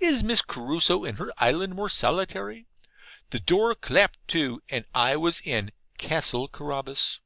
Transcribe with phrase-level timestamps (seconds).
[0.00, 2.66] Is Miss Crusoe in her island more solitary?
[3.30, 7.20] The door clapped to, and I was in Castle Carabas.